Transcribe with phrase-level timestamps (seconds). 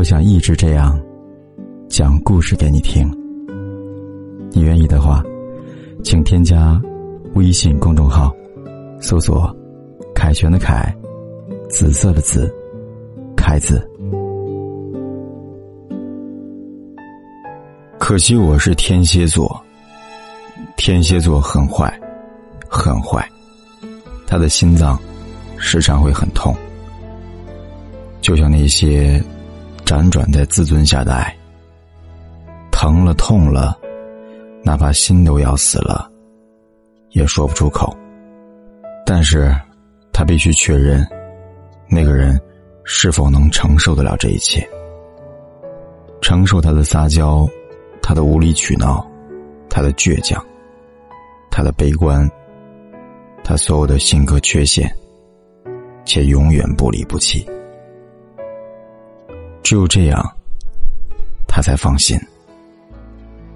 [0.00, 0.98] 我想一直这样
[1.86, 3.06] 讲故事给你听。
[4.50, 5.22] 你愿意的话，
[6.02, 6.80] 请添加
[7.34, 8.34] 微信公众号，
[8.98, 9.54] 搜索
[10.16, 10.90] “凯旋的凯”，
[11.68, 12.50] 紫色的紫，
[13.36, 13.86] 凯子。
[17.98, 19.54] 可惜我是天蝎座，
[20.78, 21.92] 天蝎座很坏，
[22.70, 23.22] 很坏，
[24.26, 24.98] 他的心脏
[25.58, 26.56] 时常会很痛，
[28.22, 29.22] 就像那些。
[29.90, 31.36] 辗转在自尊下的爱，
[32.70, 33.76] 疼了痛了，
[34.62, 36.08] 哪怕心都要死了，
[37.08, 37.92] 也说不出口。
[39.04, 39.52] 但是，
[40.12, 41.04] 他必须确认，
[41.88, 42.40] 那个人
[42.84, 44.64] 是否能承受得了这一切，
[46.22, 47.44] 承受他的撒娇，
[48.00, 49.04] 他的无理取闹，
[49.68, 50.40] 他的倔强，
[51.50, 52.30] 他的悲观，
[53.42, 54.88] 他所有的性格缺陷，
[56.04, 57.44] 且永远不离不弃。
[59.62, 60.36] 只有这样，
[61.46, 62.18] 他才放心，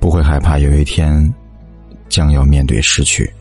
[0.00, 1.32] 不会害怕有一天
[2.08, 3.32] 将要面对失去。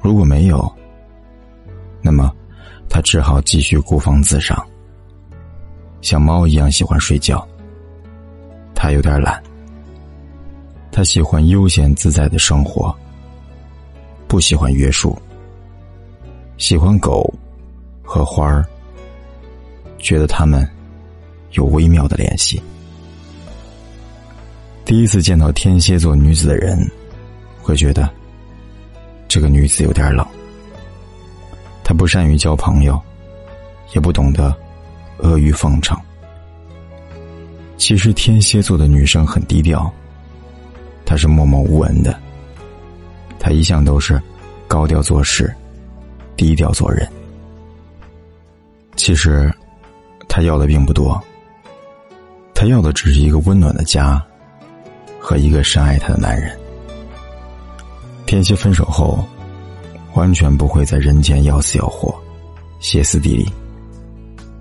[0.00, 0.70] 如果没有，
[2.00, 2.32] 那么
[2.88, 4.64] 他只好继续孤芳自赏，
[6.00, 7.46] 像猫一样喜欢睡觉。
[8.74, 9.42] 他有点懒，
[10.92, 12.94] 他喜欢悠闲自在的生活，
[14.28, 15.20] 不喜欢约束，
[16.58, 17.34] 喜欢狗
[18.04, 18.64] 和花儿，
[19.98, 20.64] 觉得他们。
[21.52, 22.62] 有微妙的联系。
[24.84, 26.78] 第一次见到天蝎座女子的人，
[27.60, 28.08] 会觉得
[29.28, 30.26] 这个女子有点冷。
[31.84, 33.00] 她不善于交朋友，
[33.94, 34.54] 也不懂得
[35.18, 35.98] 阿谀奉承。
[37.76, 39.90] 其实天蝎座的女生很低调，
[41.04, 42.18] 她是默默无闻的。
[43.38, 44.20] 她一向都是
[44.66, 45.54] 高调做事，
[46.36, 47.06] 低调做人。
[48.96, 49.52] 其实，
[50.28, 51.22] 她要的并不多。
[52.60, 54.20] 他要的只是一个温暖的家，
[55.20, 56.58] 和一个深爱他的男人。
[58.26, 59.24] 天蝎分手后，
[60.14, 62.12] 完全不会在人间要死要活、
[62.80, 63.48] 歇斯底里。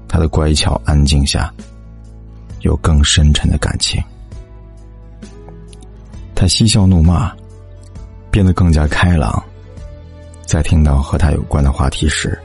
[0.07, 1.51] 他的乖巧安静下，
[2.61, 3.99] 有更深沉的感情。
[6.35, 7.35] 他嬉笑怒骂，
[8.29, 9.43] 变得更加开朗。
[10.45, 12.37] 在听到和他有关的话题时，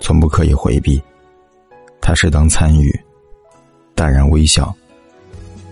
[0.00, 1.02] 从不刻意回避，
[1.98, 2.94] 他适当参与。
[3.94, 4.74] 淡然微笑，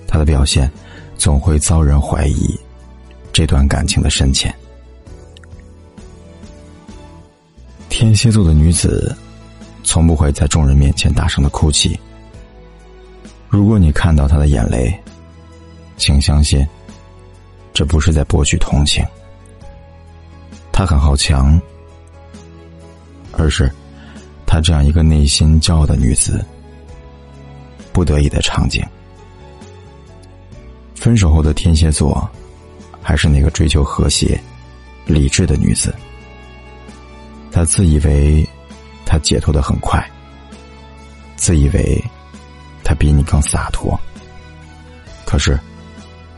[0.06, 0.71] 他的表现
[1.16, 2.59] 总会遭人怀疑
[3.33, 4.55] 这段感情的深浅。
[7.88, 9.15] 天蝎座的女子
[9.84, 11.99] 从不会在众人面前大声的哭泣。
[13.49, 14.99] 如果你看到她的眼泪，
[15.99, 16.66] 请相信，
[17.75, 19.05] 这不是在博取同情。
[20.72, 21.61] 她很好强，
[23.32, 23.71] 而是
[24.47, 26.43] 她这样一个内心骄傲的女子。
[27.93, 28.85] 不得已的场景。
[30.95, 32.31] 分手后的天蝎座，
[33.03, 34.41] 还是那个追求和谐、
[35.05, 35.95] 理智的女子。
[37.51, 38.49] 她自以为
[39.05, 40.09] 她解脱的很快，
[41.37, 42.03] 自以为
[42.85, 43.99] 她比你更洒脱。
[45.27, 45.59] 可是，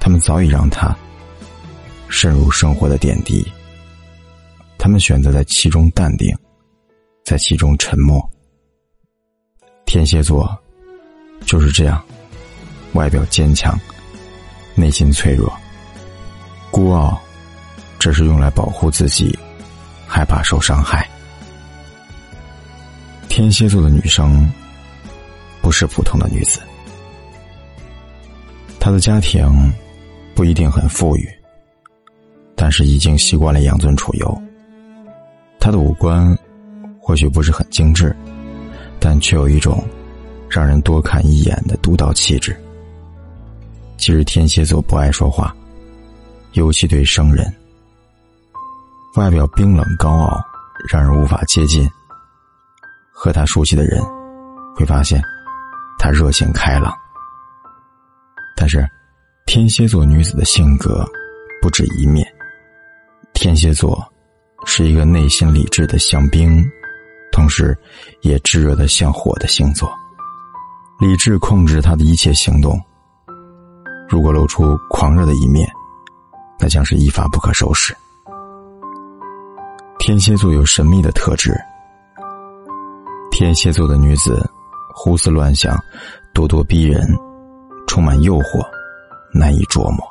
[0.00, 0.96] 他们早已让她
[2.08, 3.46] 深入生活的点滴。
[4.78, 6.34] 他们选择在其中淡定，
[7.24, 8.22] 在其中沉默。
[9.84, 10.58] 天蝎座。
[11.46, 12.02] 就是这样，
[12.94, 13.78] 外表坚强，
[14.74, 15.52] 内心脆弱。
[16.70, 17.20] 孤傲，
[17.98, 19.38] 只是用来保护自己，
[20.06, 21.08] 害怕受伤害。
[23.28, 24.50] 天蝎座的女生，
[25.60, 26.60] 不是普通的女子。
[28.80, 29.72] 她的家庭
[30.34, 31.28] 不一定很富裕，
[32.54, 34.42] 但是已经习惯了养尊处优。
[35.60, 36.36] 她的五官
[37.00, 38.14] 或许不是很精致，
[38.98, 39.82] 但却有一种。
[40.48, 42.56] 让人多看一眼的独到气质。
[43.96, 45.54] 其实天蝎座不爱说话，
[46.52, 47.52] 尤其对生人。
[49.16, 50.40] 外表冰冷高傲，
[50.88, 51.88] 让人无法接近。
[53.12, 54.02] 和他熟悉的人，
[54.76, 55.22] 会发现
[55.98, 56.92] 他热情开朗。
[58.56, 58.86] 但是，
[59.46, 61.04] 天蝎座女子的性格
[61.62, 62.26] 不止一面。
[63.32, 64.04] 天蝎座
[64.66, 66.64] 是一个内心理智的像冰，
[67.30, 67.76] 同时
[68.22, 69.92] 也炙热的像火的星座。
[71.00, 72.80] 理智控制他的一切行动。
[74.08, 75.68] 如果露出狂热的一面，
[76.58, 77.94] 那将是一发不可收拾。
[79.98, 81.52] 天蝎座有神秘的特质。
[83.30, 84.48] 天蝎座的女子
[84.94, 85.76] 胡思乱想，
[86.32, 87.04] 咄咄逼人，
[87.88, 88.64] 充满诱惑，
[89.32, 90.06] 难以琢磨。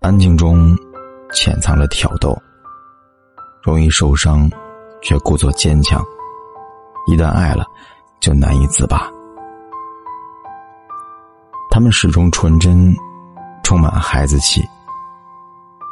[0.00, 0.74] 安静中
[1.32, 2.34] 潜藏着挑逗，
[3.62, 4.50] 容易受伤，
[5.02, 6.02] 却故作坚强。
[7.06, 7.66] 一旦爱了，
[8.20, 9.10] 就难以自拔。
[11.80, 12.94] 他们始终纯真，
[13.62, 14.62] 充满孩子气。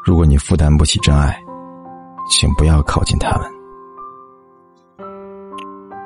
[0.05, 1.43] 如果你负担不起真爱，
[2.31, 3.51] 请不要靠近他们。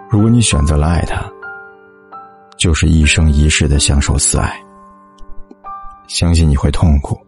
[0.09, 1.29] 如果你选择了爱他，
[2.57, 4.57] 就是一生一世的享受死爱。
[6.07, 7.19] 相信你会痛苦，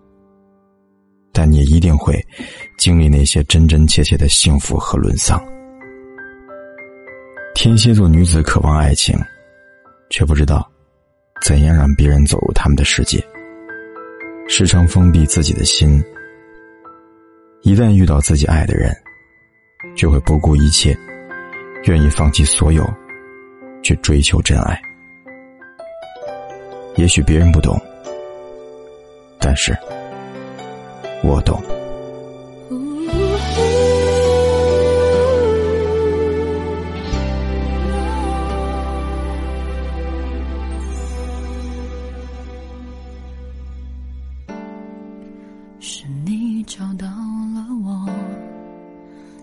[1.32, 2.24] 但你一定会
[2.78, 5.44] 经历那些真真切切的幸福和沦丧。
[7.52, 9.18] 天蝎座女子渴望爱情，
[10.08, 10.64] 却不知道
[11.44, 13.23] 怎样让别人走入他们的世界，
[14.49, 16.02] 时常封闭自己的心。
[17.61, 18.91] 一旦遇到自己爱的人，
[19.94, 20.96] 就会不顾一切，
[21.85, 22.82] 愿意放弃所有，
[23.82, 24.81] 去追求真爱。
[26.96, 27.79] 也许别人不懂，
[29.38, 29.76] 但是
[31.23, 31.62] 我懂。
[45.86, 48.08] 是你找到了我，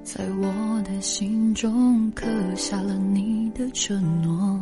[0.04, 4.60] 在我的心中刻下了你的承诺，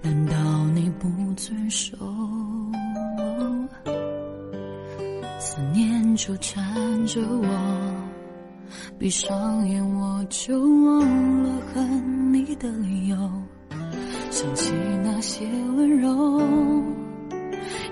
[0.00, 1.94] 难道你不遵守？
[5.38, 7.94] 思念纠缠着我，
[8.98, 13.16] 闭上眼我就忘了恨你的理由，
[14.30, 14.72] 想起
[15.04, 15.46] 那些
[15.76, 16.42] 温柔，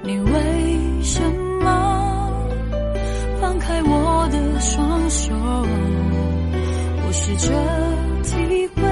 [0.03, 1.21] 你为什
[1.63, 1.96] 么？
[4.59, 7.53] 双手，我试着
[8.23, 8.83] 体会，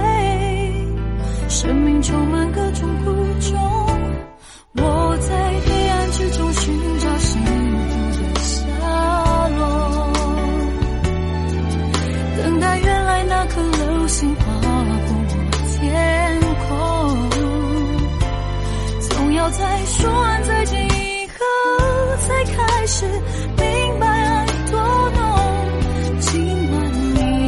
[1.49, 3.58] 生命充满各种苦衷。
[4.76, 7.44] 我在黑暗之中寻找幸福
[8.19, 8.66] 的下
[9.56, 10.12] 落，
[12.43, 14.44] 等待原来那颗流星划
[15.06, 15.08] 过
[15.78, 16.70] 天空，
[19.00, 21.37] 总要在说完再见以后
[22.26, 23.06] 才开始。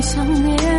[0.06, 0.75] 想念。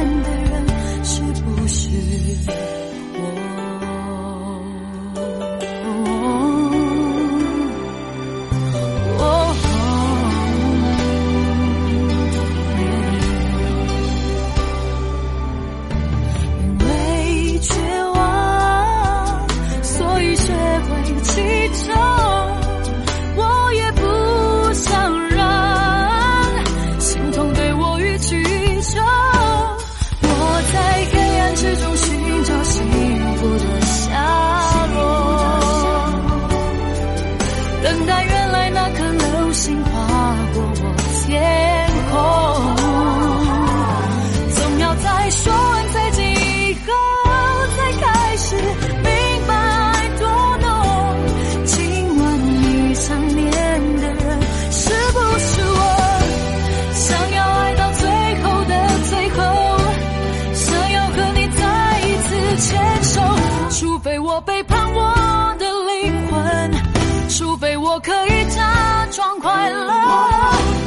[69.11, 69.91] 装快乐，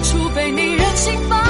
[0.04, 1.49] 除非你任性放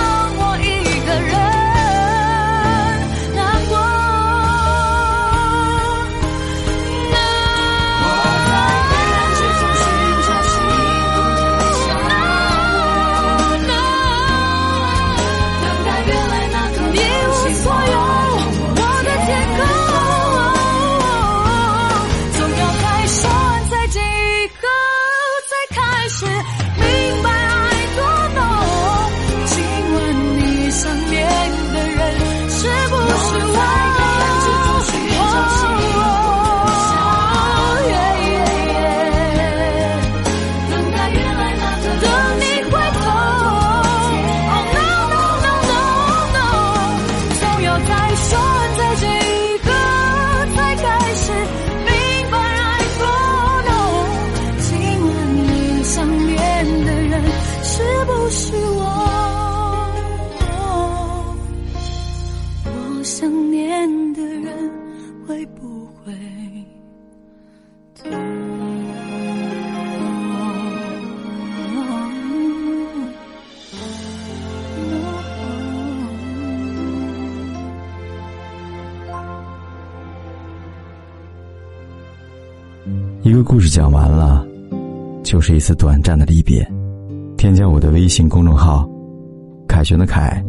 [58.31, 59.11] 是我。
[63.03, 64.71] 想念的人
[65.27, 66.13] 会不会
[83.23, 84.47] 一个故事讲完了，
[85.23, 86.67] 就是一次短暂的离别。
[87.41, 88.87] 添加我的微信公众号
[89.67, 90.45] “凯旋的凯”，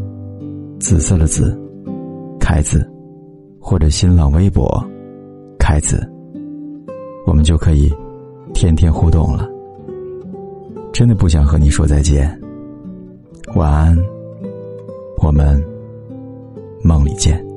[0.78, 1.58] 紫色的紫，
[2.38, 2.86] 凯子，
[3.62, 4.70] 或者新浪微博
[5.58, 6.06] “凯子”，
[7.26, 7.90] 我们就可以
[8.54, 9.48] 天天互动了。
[10.92, 12.38] 真的不想和你说再见。
[13.56, 13.98] 晚安，
[15.24, 15.64] 我们
[16.84, 17.50] 梦里见。